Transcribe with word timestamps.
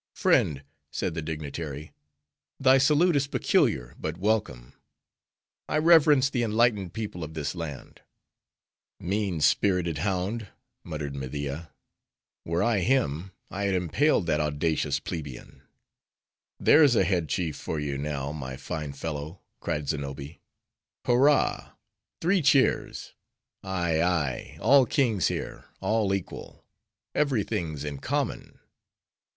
"Friend," 0.15 0.63
said 0.91 1.13
the 1.13 1.21
dignitary, 1.21 1.93
"thy 2.59 2.79
salute 2.79 3.15
is 3.15 3.27
peculiar, 3.27 3.93
but 3.99 4.17
welcome. 4.17 4.73
I 5.69 5.77
reverence 5.77 6.27
the 6.31 6.41
enlightened 6.41 6.93
people 6.95 7.23
of 7.23 7.35
this 7.35 7.53
land." 7.53 8.01
"Mean 8.99 9.41
spirited 9.41 9.99
hound!" 9.99 10.47
muttered 10.83 11.13
Media, 11.15 11.69
"were 12.45 12.63
I 12.63 12.79
him, 12.79 13.31
I 13.51 13.65
had 13.65 13.75
impaled 13.75 14.25
that 14.25 14.39
audacious 14.39 14.99
plebeian." 14.99 15.61
"There's 16.59 16.95
a 16.95 17.03
Head 17.03 17.29
Chief 17.29 17.55
for 17.55 17.79
you, 17.79 17.95
now, 17.95 18.31
my 18.31 18.57
fine 18.57 18.93
fellow!" 18.93 19.39
cried 19.59 19.87
Znobbi. 19.87 20.39
"Hurrah! 21.05 21.73
Three 22.21 22.41
cheers! 22.41 23.13
Ay, 23.61 24.01
ay! 24.01 24.57
All 24.61 24.87
kings 24.87 25.27
here—all 25.27 26.11
equal. 26.11 26.65
Every 27.13 27.43
thing's 27.43 27.83
in 27.83 27.99
common." 27.99 28.57